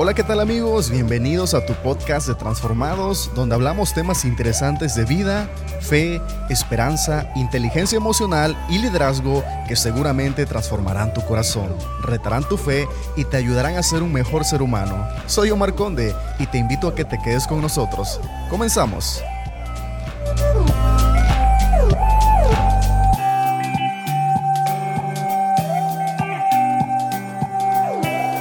Hola, 0.00 0.14
¿qué 0.14 0.22
tal 0.22 0.38
amigos? 0.38 0.90
Bienvenidos 0.90 1.54
a 1.54 1.66
tu 1.66 1.72
podcast 1.74 2.28
de 2.28 2.36
Transformados, 2.36 3.32
donde 3.34 3.56
hablamos 3.56 3.92
temas 3.92 4.24
interesantes 4.24 4.94
de 4.94 5.04
vida, 5.04 5.50
fe, 5.80 6.22
esperanza, 6.48 7.28
inteligencia 7.34 7.96
emocional 7.96 8.56
y 8.70 8.78
liderazgo 8.78 9.42
que 9.66 9.74
seguramente 9.74 10.46
transformarán 10.46 11.12
tu 11.12 11.20
corazón, 11.22 11.74
retarán 12.00 12.44
tu 12.44 12.56
fe 12.56 12.86
y 13.16 13.24
te 13.24 13.38
ayudarán 13.38 13.74
a 13.74 13.82
ser 13.82 14.04
un 14.04 14.12
mejor 14.12 14.44
ser 14.44 14.62
humano. 14.62 15.04
Soy 15.26 15.50
Omar 15.50 15.74
Conde 15.74 16.14
y 16.38 16.46
te 16.46 16.58
invito 16.58 16.86
a 16.86 16.94
que 16.94 17.04
te 17.04 17.20
quedes 17.20 17.48
con 17.48 17.60
nosotros. 17.60 18.20
Comenzamos. 18.50 19.20